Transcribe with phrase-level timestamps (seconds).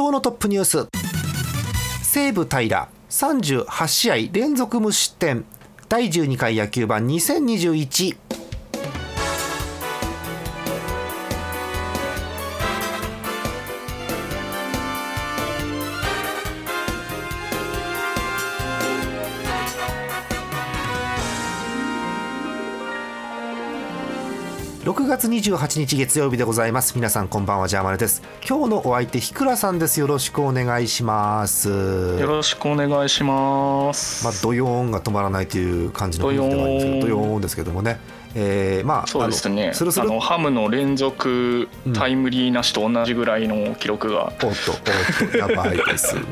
[0.00, 0.88] 今日のトップニュース。
[2.02, 5.44] 西武平38試合連続無失点。
[5.90, 8.16] 第12回野球盤2021
[24.90, 26.96] 6月28日月曜日でございます。
[26.96, 28.22] 皆さんこんばんはジャーマネです。
[28.44, 30.00] 今日のお相手ひくらさんです。
[30.00, 31.68] よろしくお願いします。
[31.68, 34.24] よろしくお願いします。
[34.24, 37.28] まあドヨーンが止まらないという感じの雰囲気ではありますけどドドヨーン。
[37.28, 38.00] ヨーンですけどもね。
[38.34, 39.70] えー、まあそうですね。
[39.74, 40.10] スルスル。
[40.10, 44.24] あのハムの連続タイムリーなしと同じぐらいの記録が。
[44.24, 44.56] おっとおっ
[45.30, 46.22] とやばいですね。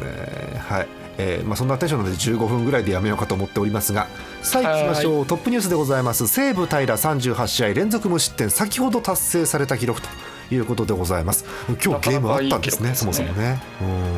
[0.69, 4.07] はいえーまあ、そんなテンションなので15分ぐらいでやめようかと思っておりますが
[4.41, 5.27] さあ行きましょう。
[5.27, 6.29] トップニュースでございます。
[6.29, 10.09] 西武平38試合連続無失点先ほど達成された記録と
[10.55, 11.45] いうことでございます。
[11.85, 13.61] 今日ゲームあったんですねそもそもね。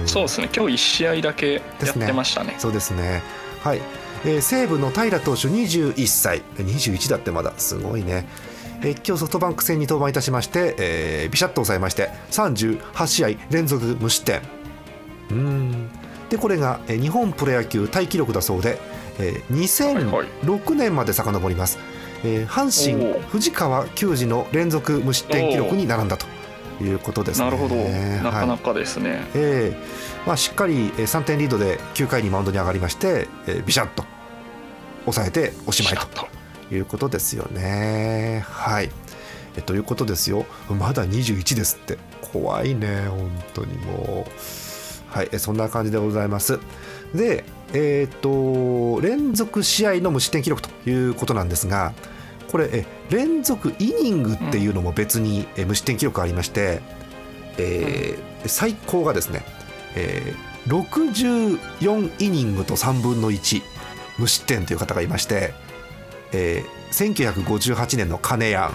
[0.00, 0.06] うん。
[0.08, 0.50] そうですね。
[0.54, 2.54] 今日一試合だけやってましたね。
[2.58, 3.22] そうですね。
[3.64, 3.80] はい、
[4.24, 6.42] えー西武の平投手21歳。
[6.58, 8.26] 21だってまだすごいね。
[8.82, 14.42] えー今日ソフトバンク戦に登板いたしまして、えービシャッと抑えまして38試合連続無失点。
[15.30, 15.90] うーん
[16.30, 18.78] でこれが、えー日本プロ野球タイ記録だそうで、
[19.18, 19.42] えーはいはい
[20.46, 21.78] 2006年まで遡ります、
[22.24, 23.20] えー阪神おー。
[23.28, 26.26] 藤川球児の連続無失点記録に並んだと
[26.82, 27.44] いうことですね。
[27.46, 27.74] なるほど。
[27.74, 29.26] なかはないかですね。
[29.34, 30.26] えー。
[30.26, 34.04] まあ、しっかりえー3点リードで9回にマウンドに上がりまして、えービシャッと
[35.04, 36.28] 抑えておしまいと。
[36.72, 38.44] いうことですよね。
[38.48, 38.90] はい。
[39.56, 40.46] えということですよ。
[40.68, 41.98] まだ21ですって。
[42.32, 44.30] 怖いね本当にもう
[45.10, 46.58] はいえそんな感じでございます。
[47.14, 51.92] でえっ、と連続試合の無失点記録ということなんですが
[52.50, 56.80] これえ連続イニングっていうのも別にえ無失点記録ありまして、
[57.58, 59.42] えー最高がですね、
[59.94, 63.62] えー64イニングと3分の1
[64.18, 65.52] 無失点という方がいまして、
[66.32, 68.72] えー1958年の金谷、はい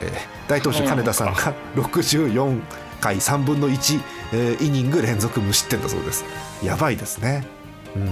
[0.00, 2.60] えー大投手金田さんが64
[3.04, 4.00] 回3分の1、
[4.32, 6.24] えーイニング連続無失点だそうです。
[6.62, 7.46] やばいですね、
[7.94, 8.06] うん、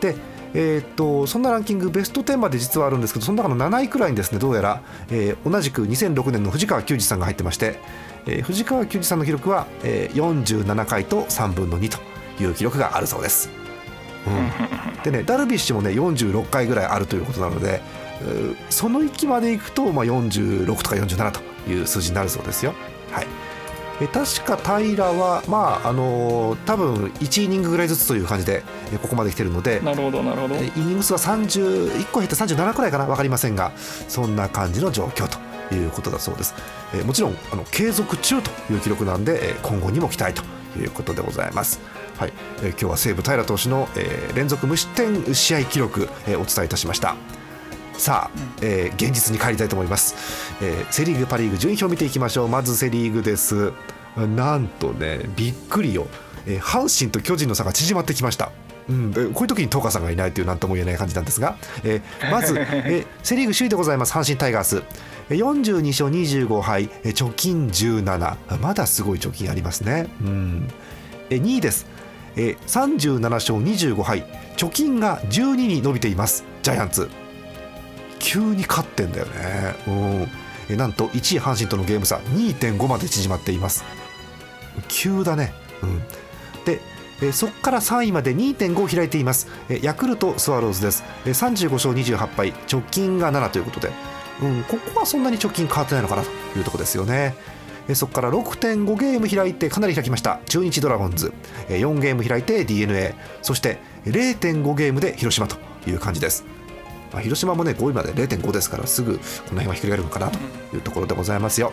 [0.00, 0.14] で
[0.54, 7.78] えーっとそんなランキングベスト10まで実はあるんですけどその中の7位くらいにですねどうやら、えー同じく2006年の藤川球児さんが入ってまして、
[8.26, 11.98] えー藤川球児さんの記録は、えー47回と3分の2と
[12.42, 13.50] いう記録があるそうです。
[14.26, 14.30] う
[15.00, 17.80] ん、でねダルビッシュもね46回ぐらいあるということなので
[18.68, 22.74] その域までいくと、まあ、46とか47という数字になるそうですよ。
[23.12, 23.26] はい。
[24.00, 29.80] え確か平は、まああのー多分1イニングぐらいずつという感じでえここまで来てるので。
[29.80, 30.54] なるほどなるほど。
[30.56, 36.54] えイニング数は31個減って37くらいかな分かりませんがそんな感じの状況ということだそうです、
[36.94, 40.42] えもちろんあの継続中という記録なんでえ今後にも期待と
[40.78, 41.80] いうことでございます。
[42.16, 42.32] はい、
[42.62, 47.16] え今日は西武平投手の、えー連続無失点試合記録、えお伝えいたしました
[47.98, 52.48] さあ、えー現実に帰りたいと思います、えーセ・リーグパ・リーグ順位表を見ていきましょう。
[52.48, 53.72] まずセ・リーグです。
[54.16, 56.06] なんとねびっくりよ、
[56.46, 58.50] えー阪神と巨人の差が縮まってきました。
[58.88, 64.12] うん、こういう時に東川さんがいないという何とも言えない感じなんですが、えーまず、えーセ・リーグ首位でございます。
[64.14, 64.82] 阪神タイガース。
[65.28, 66.88] 42勝25敗。
[66.88, 70.68] 貯金17まだすごい貯金ありますね、うん、
[71.28, 71.86] え2位です、
[72.36, 74.24] えー37勝25敗。
[74.56, 76.44] 貯金が12に伸びています。
[76.62, 77.10] ジャイアンツ。
[78.28, 80.28] 急に勝ってんだよね、うん。
[80.68, 83.86] えなんと1位阪神とのゲーム差2.5まで縮まっています。
[84.88, 86.02] 急だね、うん、
[86.64, 86.80] で
[87.22, 93.90] えそこから3位まで2.5開いています、えヤクルトスワローズです、え35勝28敗直近が7ということで、
[94.42, 96.28] うん、ここはそんなに直近変わってないのかなと
[96.58, 97.34] いうところですよね。
[97.88, 100.40] えそこから6.5ゲーム開いてかなり開きました。
[100.46, 101.32] 中日ドラゴンズ。
[101.70, 105.56] え4ゲーム開いて d n a そして0.5ゲームで広島と
[105.88, 106.44] いう感じです。
[107.12, 109.24] まあ、広島もね5位まで0.5ですからすぐこ
[109.54, 110.38] の辺はひっくり返るのかなと
[110.76, 111.72] いうところでございますよ。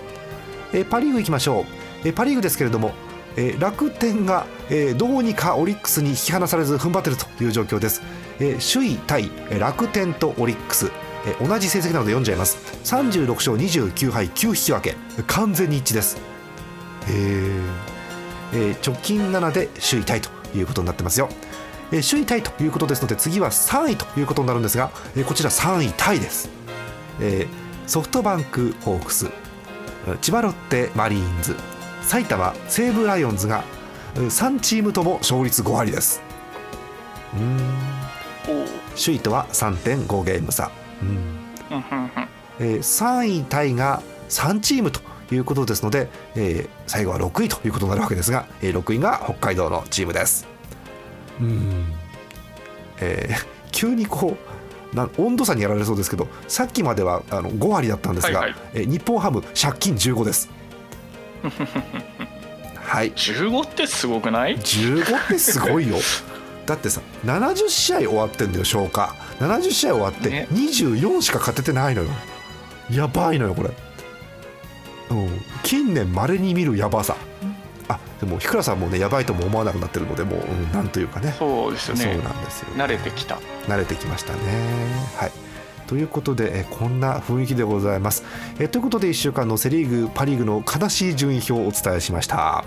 [0.73, 1.65] えーパ・リーグ行きましょう、
[2.07, 2.93] えーパ・リーグですけれども、
[3.35, 8.01] えー楽天が、えーどうにかオリックスに引き離されず踏ん張っているという状況です、
[8.39, 10.91] えー首位タイえー楽天とオリックス。
[11.25, 12.57] えー同じ成績なので読んじゃいます。
[12.83, 14.95] 36勝29敗9引き分け。
[15.27, 16.17] 完全に一致です。
[17.07, 17.61] へー
[18.53, 21.29] えー直近7で首位タイということになってますよ、
[21.95, 26.49] えー首位タイということですので次は3位ということになるんですが、えーこちら3位タイです、
[27.21, 29.29] えーソフトバンクホークス
[30.21, 31.55] 千葉ロッテマリーンズ
[32.01, 33.63] 埼玉西武ライオンズが
[34.15, 36.21] 3チームとも勝率5割です。
[37.33, 37.59] うん。
[38.95, 40.71] 首位とは3.5ゲーム差、
[41.01, 41.09] うん。
[41.09, 41.15] うん
[41.91, 42.11] うんうん
[42.59, 44.99] えー3位タイが3チームと
[45.31, 50.54] いうことですので、えー最後は6位ということになるわけですが、えー6位が北海道のチームです。
[51.41, 51.93] うん、
[52.99, 54.37] えー 急にこ
[54.93, 58.59] うなん温度差にやられそうですけどさっきまではあの5割だったんですが、はいはい。
[58.73, 60.49] えー日本ハム借金15です。
[62.75, 63.11] はい。
[63.11, 65.97] 15ってすごくない？15ってすごいよ。
[66.65, 69.13] だってさ70試合終わってんだよ消化。
[69.39, 70.47] 70試合終わってね。
[70.53, 72.09] 24しか勝ててないのよ。
[72.91, 73.69] やばいのよこれ、
[75.09, 77.15] うん、近年まれに見るやばさ
[77.87, 81.35] あでも日倉さんもねやばいとも思わなくなってるのでもう、うん、なんというかね。
[81.37, 83.37] そうですよそうねなんですよ慣れてきた。
[83.67, 84.39] 慣れてきましたね。
[85.17, 85.31] はい。
[85.87, 88.23] ということでえこんな雰囲気でございます。
[88.59, 92.65] えということで1週間のセ・リーグパ・リーグの悲しい順位表をお伝えしました。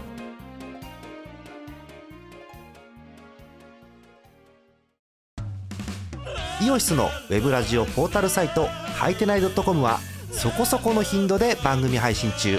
[6.60, 10.00] イオシスのウェブラジオポータルサイトはいてない .com は
[10.32, 12.58] そこそこの頻度で番組配信中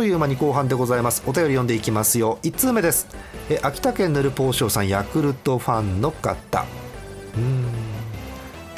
[0.00, 1.22] という間に後半でございます。
[1.26, 2.38] お便り読んでいきますよ。
[2.42, 3.06] 1通目です。
[3.50, 6.64] え秋田県ヌルポーショーさんヤクルトファンの方。
[7.36, 7.66] うん。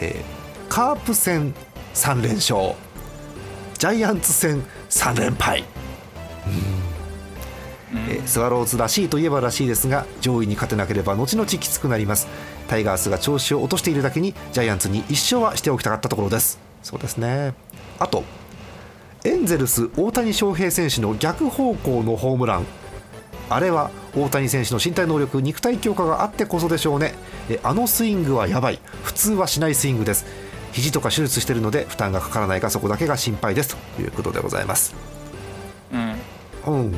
[0.00, 0.24] え
[0.68, 1.54] カープ戦
[1.94, 2.74] 3連勝。
[3.78, 5.62] ジャイアンツ戦3連敗。
[8.08, 12.26] えスワローズらしいといえばらしいですが上位に勝てなければ後々きつくなります。
[12.66, 16.58] タイガースが調子を落としているだけにジャイアンツに1勝はしておきたかったところです。
[16.82, 17.54] そうですね。
[18.00, 18.24] あと
[19.42, 22.66] ンゼルス大谷翔平選手の逆方向のホームラン。
[23.50, 27.14] あれは大谷選手の身体能力肉体強化があってこそでしょうね。
[27.50, 28.78] えあのスイングはやばい。
[29.02, 30.24] 普通はしないスイングです。
[30.72, 33.76] 肘とか手術してるので負担がかからないかそこだけが心配です。
[33.96, 34.94] ということでございます。
[35.92, 36.14] うん。
[36.66, 36.92] うん。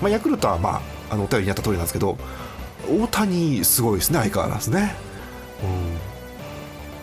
[0.00, 0.80] まあ、ヤクルトは、まあ、
[1.10, 2.16] あのお便りにあった通りなんですけど
[2.88, 4.94] 大谷すごいですね相変わらずね、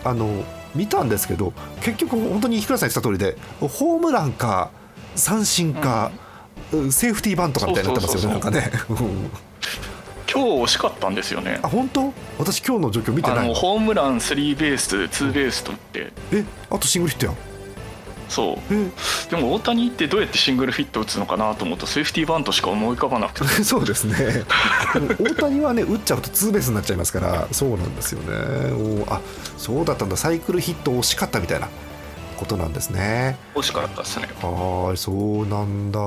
[0.04, 0.44] うん、あの
[0.76, 4.70] 見たんですけど結局本当に日倉さん言ってた通りでホームランか
[5.14, 6.12] 三振か、
[6.90, 8.70] セーフティーバントかみたいになってますよねなんかね。
[8.90, 9.30] う ん
[10.30, 11.58] 今日惜しかったんですよね。
[11.62, 12.12] あ本当？
[12.38, 13.48] 私今日の状況見てない。
[13.48, 16.12] のホームランスリーベースツーベースとって。
[16.32, 17.36] えあとシングルヒットやん
[18.28, 18.74] そう。
[18.74, 18.90] え
[19.30, 23.46] でも大谷ってどうやってシングルヒット打つのかなと思うとセーフティーバントしか思い浮かばなくて。
[23.64, 24.44] そうですね。
[25.20, 29.04] 大谷はね打っちゃうとツーベースになっちゃいますからそうなんですよね。
[29.08, 29.20] おあ
[29.56, 30.16] そうだったんだ。
[30.16, 31.68] サイクルヒット惜しかったみたいな
[32.36, 33.38] ことなんですね。
[33.54, 34.28] 惜しかったですね。
[34.42, 36.00] はいそうなんだ。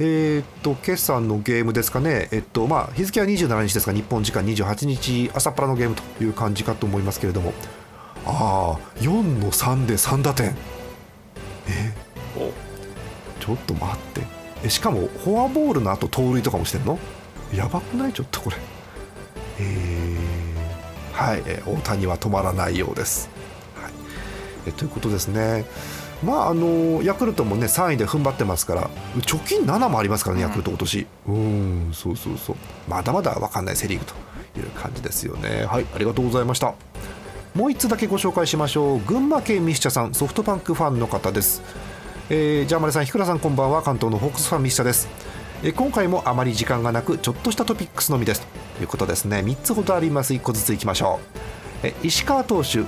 [0.00, 7.52] えーっと決算のゲームですかね、えっとまあ、日付は27日ですが日本時間28日朝っぱらのゲームという感じかと思いますけれども。
[8.26, 10.54] ああ4の3で3打点
[13.48, 14.22] ちょっと待って。
[14.62, 16.98] えしかもフォアボールの後盗塁とかもしてんの？
[17.54, 18.12] やばくない？
[18.12, 18.56] ちょっとこれ。
[19.60, 23.28] えーはい、えー大谷は止まらないようです、
[23.74, 23.92] はい。
[24.66, 25.64] えということですね。
[26.22, 28.90] まああのヤクルトもね3位で踏ん張ってますから
[29.22, 31.06] 貯金7もありますからねヤクルト今年。
[31.28, 32.56] うんそうそうそう。
[32.88, 34.14] まだまだ分かんないセ・リーグと
[34.60, 35.64] いう感じですよね。
[35.64, 36.74] はいありがとうございました。
[37.54, 39.00] もう1つだけご紹介しましょう。
[39.00, 41.62] 群馬県ミシチャさんソフトバンクファンの方です
[42.30, 43.80] えー、ジャーマネさん、ひくらさん、こんばんは。
[43.82, 45.08] 関東のホークスファンミシチャです。
[45.62, 48.42] えー今回もあまり時間がなく、ちょっとしたトピックスのみです。
[48.76, 49.38] ということですね。
[49.38, 50.34] 3つほどあります。
[50.34, 51.20] 1個ずついきましょ
[51.82, 51.86] う。
[51.86, 52.82] え石川投手、エ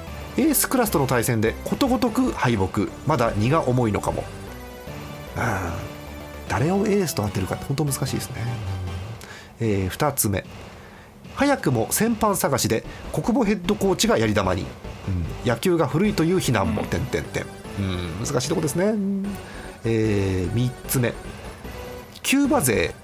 [0.50, 2.82] ースクラスとの対戦でことごとく敗北。
[3.06, 4.25] まだ荷が重いのかも。
[5.37, 5.42] うん
[6.50, 8.37] 誰をエースと当てるかって本当難しいですね。
[9.61, 10.44] え2つ目。
[11.35, 14.66] 早くも先般探しで国母ヘッドコーチがやり玉に、
[15.09, 17.47] うん野球が古いという非難も、点々点
[17.80, 18.26] うん。
[18.26, 19.26] 難しいとこですね、うん
[19.84, 21.14] え3つ目。
[22.22, 22.94] キューバ勢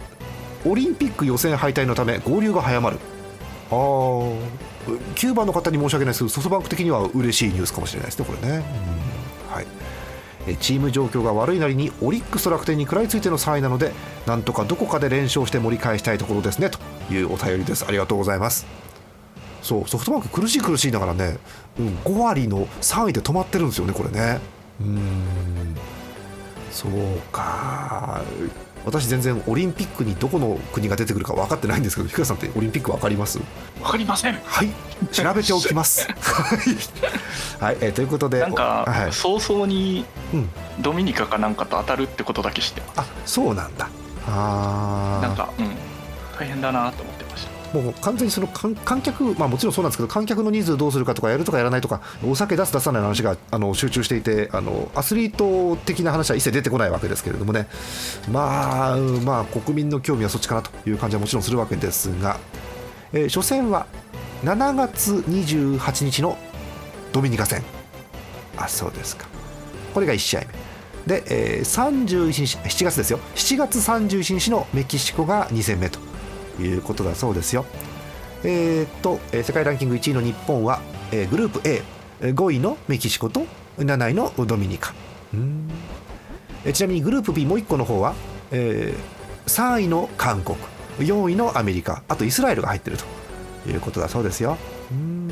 [0.64, 2.98] オリンピック予選敗退のため合流が早まる。
[3.68, 3.70] あ
[5.14, 8.64] キューバの方に申し訳ないですけどソフトバンク的には嬉しいニュースかもしれないですねこれね、
[9.48, 9.52] うん。
[9.52, 9.66] はい。
[10.60, 13.92] チーム状況が悪いなりにオリックスと楽天に食らいついての3位なので
[14.26, 16.78] なんとかどこかで連勝して盛り返したいところですねと
[17.12, 17.84] いうお便りです。
[17.86, 18.66] ありがとうございます。
[19.62, 21.38] そうソフトバンク苦しい苦しいながらね、
[21.80, 24.38] うん、5割の3位で止まってるんですよねこれね。
[24.80, 25.76] うん
[26.70, 26.92] そう
[27.32, 28.22] か
[28.84, 33.40] 私全然オリンピックにどこの国が出てくるか分かってないんですけど、ひかさんってオリンピック分かります？
[33.80, 34.34] わかりません。
[34.44, 34.68] はい、
[35.10, 36.06] 調べておきます。
[37.58, 40.48] はい、えーということで、なんか、はい、早々にうん、
[40.80, 43.00] ドミニカかなんかと当たるってことだけ知ってます。
[43.00, 43.88] あ、そうなんだ。
[44.28, 45.70] ああ、なんか、うん、
[46.38, 47.15] 大変だなと思っ。
[47.72, 57.68] もう完全にその観観客、まあもちろんそうなんですけど、観客の人数どうするかとか、やるとかやらないとか、お酒出す出さないの話があの集中していて、あのアスリート的な話は一切出てこないわけですけれどもね。
[58.30, 62.38] まあ、まあ国民の興味はそっちかなという感じはもちろんするわけですが、
[63.12, 63.86] えー初戦は
[64.44, 66.38] 7月28日の
[67.12, 67.62] ドミニカ戦。
[68.56, 69.26] あ、そうですか。
[69.92, 70.46] これが1試合目。
[71.06, 73.18] で、えー31日、7月ですよ。
[73.34, 76.05] 7月31日のメキシコが2戦目と
[76.62, 77.64] いうことだそうですよ。
[78.44, 80.80] えーっと、え世界ランキング1位の日本は、
[81.12, 81.82] えグループ A、
[82.20, 83.46] 5位のメキシコと
[83.78, 84.94] 7位のドミニカ。
[85.34, 85.68] うん
[86.64, 88.14] えちなみにグループ B もう1個の方は、
[88.50, 89.16] えー
[89.48, 90.56] 3位の韓国、
[90.98, 92.96] 4位のアメリカ、あとイスラエルが入ってる
[93.64, 94.56] ということだそうですよ。
[94.90, 95.30] うん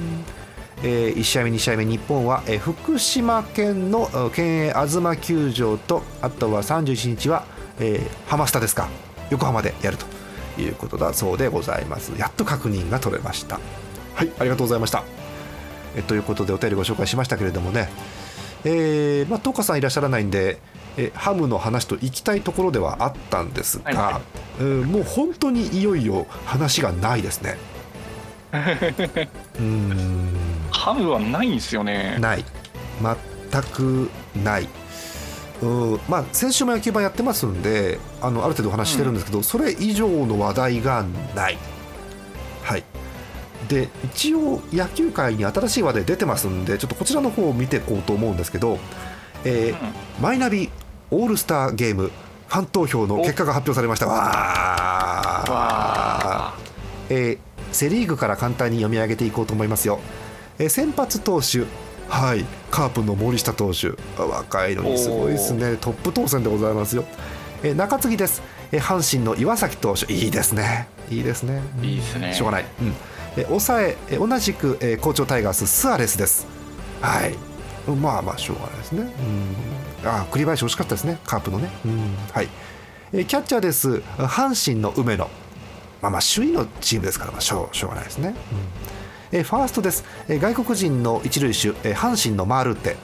[0.85, 7.45] え1試合目、2試合目、日本は、え福島県のえー県営東球場と、あとは31日は、
[7.81, 8.89] えーハマスタですか、
[9.31, 10.07] 横浜でやると
[10.59, 12.13] いうことだそうでございます。
[12.19, 13.61] やっと確認が取れました。
[14.15, 15.05] はい、ありがとうございました。
[15.97, 17.89] えということで、お便りご紹介しましたけれどもね、
[18.65, 20.59] えーまあ、東花さんいらっしゃらないんで、
[20.97, 24.21] えハムの話と行きたいところではあったんですが、はいは
[24.61, 27.57] うんもう本当にいよいよ話がないですね。
[28.53, 30.29] うーん
[30.71, 32.17] ハムはないんですよね。
[32.21, 32.45] ない
[33.03, 34.11] 全く
[34.45, 34.69] ない
[35.63, 36.01] うん。
[36.09, 41.59] まあ先週も野球盤やってますんであのある程度お話ししてるんですけど、それ以上の話題がない。
[42.63, 42.85] はい。
[43.69, 48.79] で一応野球界に新しい話題出てますんでちょっとこちらの方を見ていこうと思うんですけど、
[49.45, 49.77] えー
[50.21, 50.71] マイナビ
[51.11, 52.11] オールスターゲーム
[52.47, 54.07] ファン投票の結果が発表されました。
[54.07, 55.51] わー。
[55.51, 56.55] わ
[57.09, 57.39] えー
[57.73, 59.99] セ・リーグから簡単に読み上げていこうと思いますよ、
[60.59, 61.65] えー先発投手
[62.09, 62.45] はい。
[62.71, 63.93] カープの森下投手。
[64.19, 65.77] あ若いのにすごいですね。
[65.81, 67.05] トップ当選でございますよ、
[67.63, 68.43] えー中継ぎです、
[68.73, 70.13] えー阪神の岩崎投手。
[70.13, 70.89] いいですね。
[71.11, 71.63] いいですね。
[71.79, 71.85] うん。
[71.85, 72.35] いいですね。
[72.35, 72.95] しょうがない、うん。
[73.37, 76.47] えー抑ええー同じく、えー好調タイガーススアレスです。
[77.01, 77.35] はい。
[77.87, 79.01] まあまあしょうがないですね、
[80.03, 81.19] うん、あー栗林惜しかったですね。
[81.27, 82.17] カープのね、うん。
[82.33, 82.49] はい。
[83.13, 84.03] えーキャッチャーです。
[84.19, 85.29] 阪神の梅野。
[86.01, 88.94] まあまあ首位のチームですから、まあ、しょうしょうがないですね、うん
[89.35, 92.97] えーファーストです、えー外国人の一塁手、えー阪神のマールテ、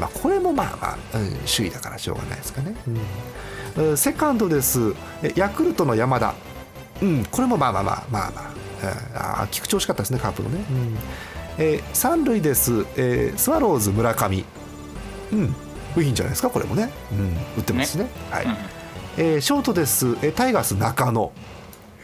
[0.00, 2.96] まあ、これもまあまあ、うん、首位だからしょうがないですかね、うん。
[2.96, 4.80] えーセカンドです、
[5.22, 6.34] えーヤクルトの山田、
[7.00, 8.50] うん、これもまあまあまあまあまあ、
[8.82, 10.98] えーあー菊池惜しかったですねカープのね、うん。
[11.58, 14.44] えー三塁です、えースワローズ村上。
[15.32, 15.54] うん
[15.96, 18.08] いいんじゃないですかこれもね、うん、打ってますしね。
[18.28, 18.56] はい、うん。
[19.16, 21.30] えーショートです、えータイガース中野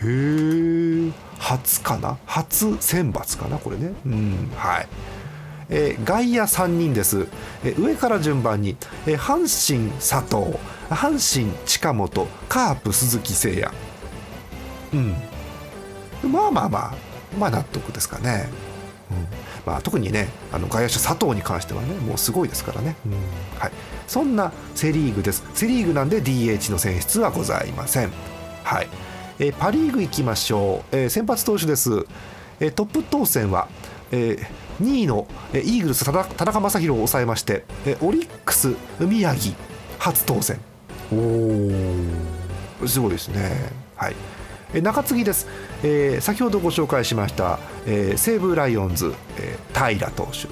[0.03, 2.19] へえ初かな？
[2.27, 3.59] 初選抜かな？
[3.59, 3.93] これね。
[4.07, 4.51] うん。
[4.57, 4.89] はい。
[5.69, 7.27] えー外野3人です、
[7.65, 8.77] えー上から順番に、
[9.07, 10.59] えー阪神佐藤。
[10.89, 12.27] 阪神近本。
[12.49, 13.71] カープ鈴木誠也。
[16.25, 16.33] うん。
[16.33, 16.95] まあまあまあ。
[17.39, 18.49] まあ納得ですかね、
[19.13, 19.27] うん。
[19.65, 23.13] まあ、特にねあの外野手佐藤に関してはねもうすごいですからね、うん。
[23.57, 23.73] はい、
[24.09, 25.45] そんなセ・リーグです。
[25.55, 28.11] セ・リーグなんで DH の選出はございません、
[28.65, 28.89] はい。
[29.41, 32.05] えーパ・リーグ行きましょう、えー先発投手です、
[32.61, 33.69] えートップ当選は、
[34.13, 34.37] え
[34.83, 39.57] 2位の、えーイーグルス田中将大を抑えまして、えーオリックス宮城
[39.99, 40.61] 初当選。
[41.11, 41.17] お
[42.85, 43.73] おすごいですね。
[43.97, 44.17] はい。
[44.75, 45.47] えー中継ぎです、
[45.83, 50.49] えー先ほどご紹介しました、えー西武ライオンズ、えー平投手。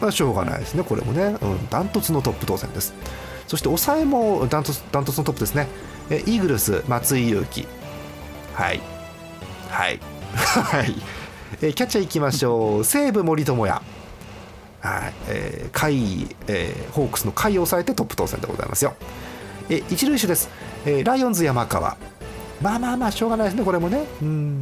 [0.00, 2.94] まあしょうがないですねこれもね、うん、ダントツのトップ当選です。
[3.46, 5.68] そして抑えもダントツダントツのトップですね、
[6.08, 7.68] えーイーグルス松井裕樹
[8.54, 8.80] はい
[9.70, 10.00] はい
[10.34, 10.94] はい、
[11.62, 13.80] えーキャッチャーいきましょう 西武森友哉
[14.80, 18.94] はい、えー、甲斐、えーホークスの甲斐を抑えてトップ当選でございますよ。
[19.70, 20.48] えー一塁手です、
[20.84, 21.96] えーライオンズ山川。
[22.60, 24.04] まあまあまあしょうがないですねこれもね。
[24.20, 24.60] うん。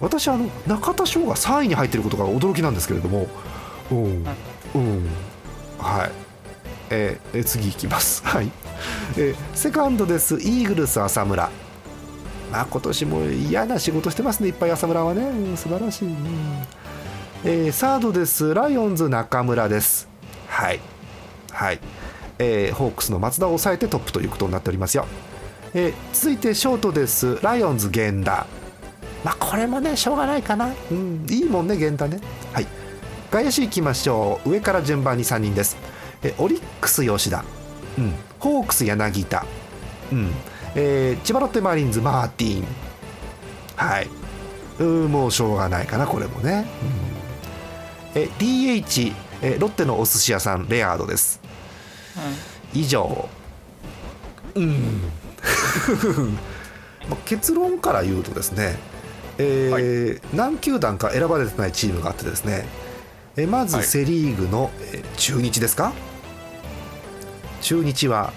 [0.00, 3.26] 私はあの中田翔が3位に入っていることが驚きなんですけれども。
[3.90, 4.26] うん。
[4.74, 5.08] うん。
[5.78, 6.10] はい。
[6.90, 8.22] えーえー次いきます。
[8.26, 8.50] はい。
[9.16, 11.50] えーセカンドですイーグルス浅村。
[12.52, 14.48] まあ今年も嫌な仕事してますね。
[14.48, 16.16] いっぱい浅村はね、うん素晴らしい、うん。
[17.44, 18.54] えーサードです。
[18.54, 20.08] ライオンズ中村です。
[20.48, 20.80] はい。
[21.50, 21.80] はい。
[22.38, 25.06] えーホークスの松田を抑えてトップということになっておりますよ、
[25.74, 27.38] えー続いてショートです。
[27.42, 28.46] ライオンズ源田。
[29.24, 30.72] まあこれもねしょうがないかな。
[30.90, 31.26] うん。
[31.28, 32.20] いいもんね源田ね。
[32.52, 32.66] はい。
[33.30, 34.50] 外野手いきましょう。
[34.50, 35.76] 上から順番に3人です、
[36.22, 37.44] えーオリックス吉田、
[37.98, 39.44] うん、ホークス柳田、
[40.12, 40.30] うん。
[40.76, 42.64] えー千葉ロッテマリーンズマーティン。
[43.76, 44.08] はい。
[44.78, 46.66] うーもうしょうがないかなこれもね、
[48.14, 48.22] うん。
[48.22, 51.40] え DH えロッテのお寿司屋さんレアードです。
[52.74, 53.28] 以上。
[54.54, 55.00] うん。
[57.08, 58.78] まあ結論から言うとですね、
[59.38, 62.66] えー何球団か選ばれてないチームがあってですね
[63.36, 63.84] えーまずはい。
[63.84, 65.92] セ・リーグの、えー中日ですか？
[67.62, 68.32] 中日は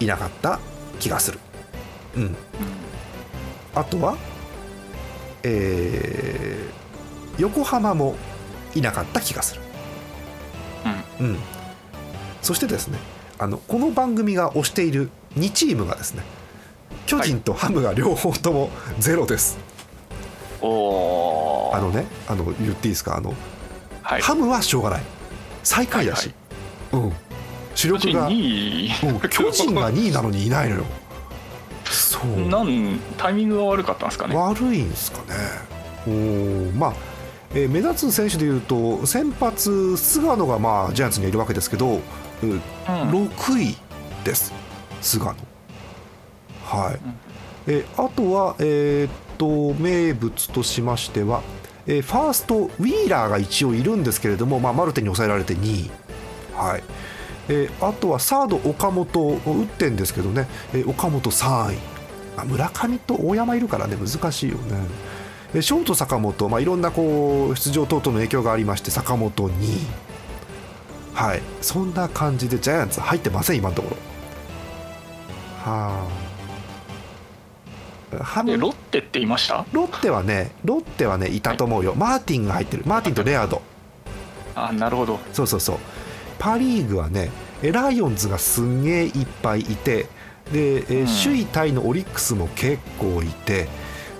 [0.00, 0.58] いなかった
[1.00, 1.38] 気がする
[2.16, 2.36] うん。
[3.74, 4.16] あとは
[5.42, 8.16] えー横浜も
[8.74, 9.60] いなかった気がする。
[11.20, 11.38] うん、
[12.42, 12.98] そしてですね
[13.38, 16.22] あのこの番組が推している2チームがですね
[17.06, 19.58] 巨人とハムが両方ともゼロです、
[20.60, 23.16] おおあのねあの言っていいですか？
[23.16, 23.34] あの、
[24.02, 24.22] はい。
[24.22, 25.02] ハムはしょうがない。
[25.62, 26.32] 最下位だし、
[26.92, 27.12] うん。
[27.74, 29.08] 主力が、2位。
[29.10, 29.20] うん。
[29.28, 30.84] 巨人が2位なのにいないのよ
[32.20, 32.48] そう。
[32.48, 34.36] なんタイミングが悪かったんですかね。
[34.36, 35.24] 悪いんですかね。
[36.06, 36.92] おーまあ、
[37.54, 42.00] えー目立つ選手でいうと先発菅野がまあジャイアンツにはいるわけですけど、う
[42.42, 42.60] うん。
[42.88, 43.76] 6位
[44.24, 44.52] です。
[45.00, 45.34] 菅野。
[46.64, 46.98] はい、
[47.68, 51.42] えーあとはえーっと名物としましては、
[51.86, 55.90] えーファーストウィーラーが一応いるんですけれども、まあ、マルテに抑えられて2位。
[56.54, 56.84] はい。
[57.48, 61.78] えーあとはサード岡本打ってんですけどね、えー岡本3位
[62.36, 64.62] あ村上と大山いるからね難しいよね。
[65.54, 69.78] えーショート坂本、まあ、いろんなこう出場等々の影響がありまして坂本2位
[71.14, 71.40] はい。
[71.62, 73.96] そんな感じでジャイアンツ入ってません今のところ。
[75.72, 76.06] は
[78.12, 78.42] あ。
[78.44, 79.64] ロッテって言いました？
[79.72, 82.82] ロッテはねロッテはねいたと思うよ、マーティンが入ってる。
[82.86, 83.62] マーティンとレアード。
[84.54, 85.18] あなるほど。
[85.32, 85.78] そうそうそう。
[86.38, 87.30] パ・リーグはね
[87.62, 90.06] えライオンズがすんげえいっぱいいて
[90.52, 91.06] で、えーうん。
[91.24, 93.68] 首位タイのオリックスも結構いて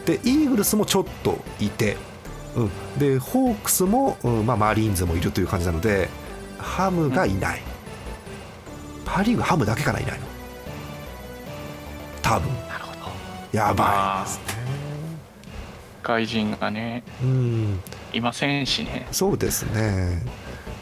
[0.04, 1.96] でイーグルスもちょっといて、
[2.56, 6.08] うん、でホークスも、うんまあ、マリーンズもいるという感じなので
[6.58, 7.60] ハムがいない、
[9.04, 10.26] パ・リーグハムだけかないないの。
[12.22, 12.48] 多分。
[12.68, 13.56] なるほど。
[13.56, 14.44] やばまあいですね
[16.02, 17.80] 外人がねうん。
[18.12, 19.06] いませんしね。
[19.12, 20.22] そうですね。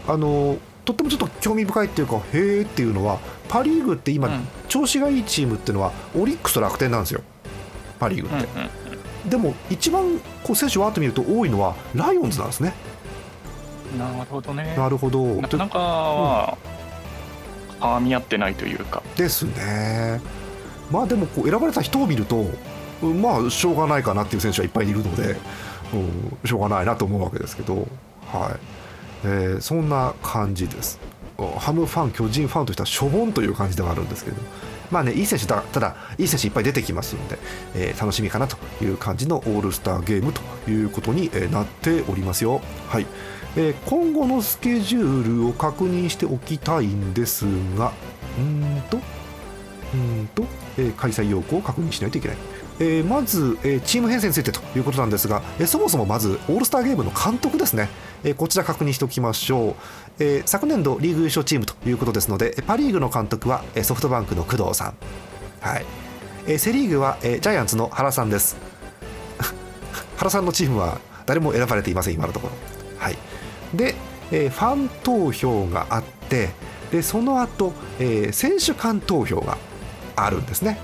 [0.07, 3.19] あのとってもちょっと興味深いっていうかへえっていうのは
[3.49, 4.47] パ・リーグって今、うん。
[4.69, 7.23] 調子がいいチームっていうのはオリックスと楽天なんですよ。
[7.99, 12.75] パ・リーグうんうんって、でも一番こう選手わーっと見ると多いのはライオンズなんですね。
[13.99, 14.75] なるほどね。
[14.77, 15.25] なるほど。
[15.37, 16.59] なかなかは
[17.81, 19.03] 絡み合ってないというか。
[19.17, 20.21] ですね。
[20.91, 22.47] まあでもこう選ばれた人を見ると
[23.03, 25.37] うんまあしょうがないかなっていう選手はいっぱいいるので、
[25.93, 27.87] うん、しょうがないなと思うわけですけど、
[28.27, 28.84] はい
[29.25, 30.99] えーそんな感じです。
[31.59, 34.37] ハムファン巨人ファンとしてはしょぼんという感じではあるんですけど。
[34.91, 37.39] まあねいい選手だただいい選手いっぱい出てきますので、
[37.75, 42.61] えー楽しみかなという感じのオールスターゲームということに、なっておりますよ。
[42.89, 43.07] はい。
[43.57, 47.45] えー今後のスケジュールを確認しておきたいんです
[47.77, 47.93] が
[48.39, 48.99] うーんと
[49.95, 50.45] うんと、
[50.79, 52.37] え開催要項を確認しないといけない、
[52.81, 57.89] えーまず、えーチーム編成についてということなんですが、えーそもそもまずオールスターゲームの監督ですね、
[58.25, 59.75] えこちら確認しておきましょう、
[60.19, 64.95] え昨年度リーグ優勝チームということですのでパ・リーグの監督はえソフトバンクの工藤さん、
[65.61, 65.87] はい。
[66.47, 68.57] えセ・リーグは、えジャイアンツの原さんです。
[70.19, 72.53] 原さんのチームは誰も選ばれていません今のところ。
[72.99, 73.17] はい。
[73.73, 73.95] で、
[74.31, 76.51] えファン投票があって
[76.91, 79.57] でその後、え選手間投票が
[80.17, 80.79] あるんですね。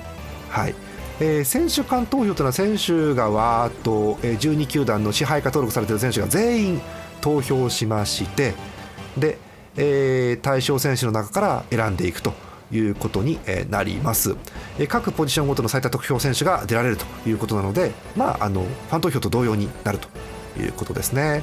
[0.49, 0.75] はい。
[1.21, 6.81] えー選手間投票というのは選手がわーっと、12球団の支配下登録されている選手が全員
[7.21, 8.55] 投票しまして
[9.19, 9.39] で、
[9.77, 12.33] えー対象選手の中から選んでいくと
[12.73, 13.39] いうことに
[13.69, 14.35] なります、
[14.79, 20.09] えー各ポジションごとの最多得票選手が出られるということなので、まあ、あのファン投票と同様になると
[20.59, 21.43] いうことですね、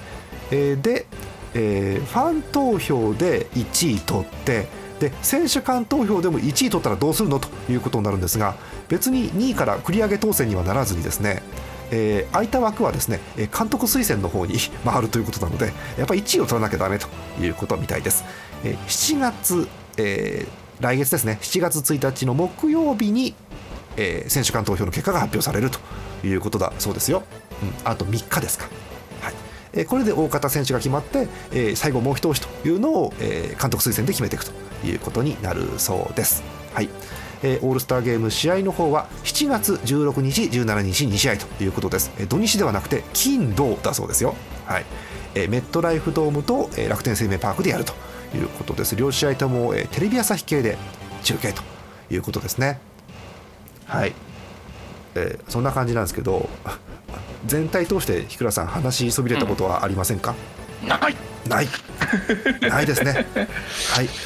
[0.50, 1.06] えーで、
[1.54, 4.68] えーファン投票で1位取って
[5.00, 8.56] で選手間投票でも1位取ったらどうするのということになるんですが
[8.90, 11.42] 別に2位から繰り上げ当選にはならずにですね
[11.92, 14.56] えー空いた枠はですね監督推薦の方に
[14.86, 17.08] 回るということなのでやっぱり1位を取らなきゃダメと
[17.42, 18.24] いうことみたいです、
[18.64, 23.34] えー7月、えー来月ですね7月1日の木曜日に、
[23.96, 25.80] えー選手間投票の結果が発表されると
[26.24, 27.24] いうことだそうですよ、
[27.64, 28.68] うん、あと3日ですか、
[29.74, 34.52] えこれで大方選手が決まって、え最後もう一押しというのを、え監督推薦で決めていくと
[34.86, 36.44] いうことになるそうです。
[36.74, 36.90] はい。
[37.44, 44.86] えー、オールスターゲーム試合の方は7月16日、17日2試合ということです、えー、土日ではなくて金、土だそうですよ、はい。
[45.36, 47.94] えー、メットライフドームと、えー、楽天生命パークでやると
[48.36, 48.96] いうことです。
[48.96, 50.78] 両試合とも、えー、テレビ朝日系で
[51.24, 51.62] 中継と
[52.10, 52.80] いうことですね。
[53.86, 54.14] はい、
[55.16, 56.50] えー、そんな感じなんですけど
[57.48, 60.36] 全体通して日倉さん話しそびれたことはありませんか、
[60.84, 61.16] うん、ない。
[61.48, 61.68] ない。
[62.62, 63.12] ないですね。
[63.14, 63.26] はい、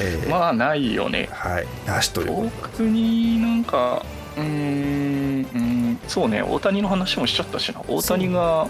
[0.00, 1.28] えー、まあないよね。
[1.32, 1.66] はい。
[1.86, 2.50] なしという。
[2.62, 4.04] 特になんか
[4.36, 5.98] うんうん。
[6.08, 6.42] そうね。
[6.42, 7.82] 大谷の話もしちゃったしな。
[7.88, 8.68] 大谷が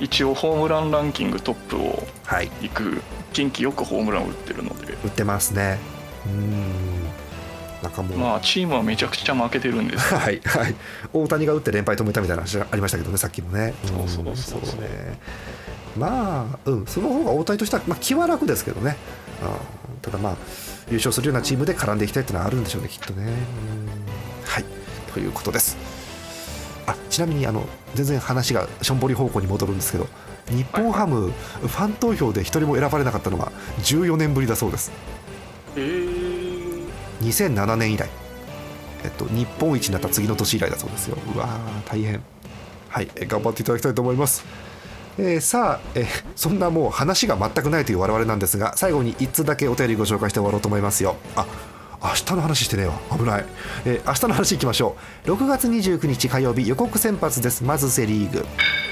[0.00, 2.06] 一応ホームランランキングトップを
[2.62, 2.68] い。
[2.68, 3.02] く、
[3.32, 4.94] 近畿よくホームランを打ってるので。
[5.04, 5.78] 打ってますね。
[6.26, 6.79] うん
[7.82, 8.14] なんかも。
[8.14, 10.12] うまあチームはめちゃくちゃ負けてるんです。
[10.14, 10.74] はいはい。
[11.12, 13.74] 大谷が打って連敗止めたみたいな話ありましたけどねさっきもね。
[13.84, 14.80] そうそうそうそう。
[14.80, 15.18] ね。
[15.96, 18.96] まあ、うん、その方が大谷としては、まあ、気は楽ですけどね、
[19.42, 20.36] うん、ただまあ
[20.88, 23.32] 優勝するようなチームで絡んでいきたいっていうのはあるんでしょうねきっとね。
[24.44, 24.64] はい。
[25.12, 25.76] ということです。
[26.86, 27.64] あちなみにあの
[27.94, 30.06] 全然話がしょんぼり方向に戻るんですけど
[30.50, 34.90] 日本ハム、ファン投票で1人も選ばれなかったのが14年ぶりだそうです。
[35.76, 36.19] えー、
[37.20, 38.08] 2007年以来。
[39.02, 41.16] えっと、日本一になった次の年以来だそうですよ。
[41.34, 41.48] うわ
[41.86, 42.22] 大変。
[42.88, 44.44] はい頑張っていただきたいと思います。
[45.18, 51.16] えー、さあ、え、そんなもう話が全くないという我々なんですが最後に1通だけお便りご紹介して終わろうと思いますよ。
[51.36, 51.46] あ
[52.02, 52.94] 明日の話してねえわ。
[53.16, 53.44] 危ない、
[53.84, 55.30] えー、明日の話いきましょう。
[55.30, 57.62] 6月29日火曜日予告先発です。
[57.62, 58.46] まずセ・リーグ。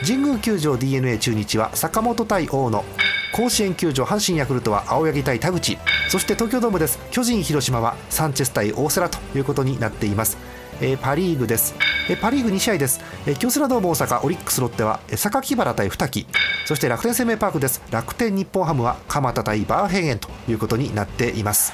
[0.06, 2.84] 神宮球場 d n a 中日は坂本対大野。
[3.32, 5.78] 甲子園球場阪神ヤクルトは青柳対田口。
[6.08, 6.98] そして東京ドームです。
[7.10, 10.38] 巨人広島はサンチェス対大瀬良ということになっています。
[10.80, 11.74] えー、パ・リーグです、
[12.08, 16.26] えー、パ・リーグ2試合です、えー、京セラドーム大阪オリックスロッテは榊原対二木。
[16.66, 17.82] そして楽天生命パークです。
[17.90, 21.72] 楽天日本ハムは蒲田対バーヘンゲンということになっています、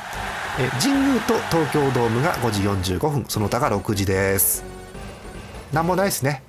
[0.59, 2.63] えー、神宮と東京ドームが5時
[2.95, 3.25] 45分。
[3.29, 4.65] その他が6時です。
[5.73, 6.43] 何もないですね。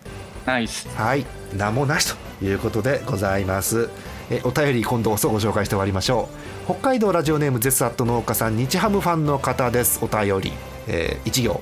[0.45, 1.25] ナイスはい。
[1.57, 3.89] 何もなしということでございます
[4.29, 6.29] えお便り今度こそご紹介して終わりましょ
[6.67, 6.73] う。
[6.73, 9.99] 北海道ラジオネームゼスアット農家さん日ハムファンの方です。
[10.03, 10.51] お便り、
[10.87, 11.61] えー、1行。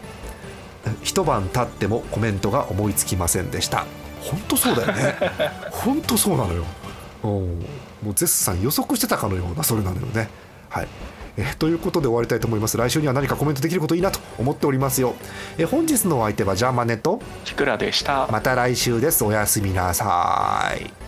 [1.01, 3.85] 一晩経ってもコメントが思いつきませんでした。
[4.21, 5.15] 本当そうだよね。
[5.71, 6.63] 本当そうなのよ。
[7.23, 10.29] もう絶賛予測してたかのようなそれなのよね。
[10.69, 10.87] はい。
[11.35, 12.77] えということで終わりたいと思います。
[12.77, 15.15] 来週には何かコメントできることいいなと思っておりますよ。
[15.57, 18.27] え本日のお相手はジャーマネとキクラでした。
[18.31, 19.23] また来週です。
[19.23, 21.02] おやすみなさい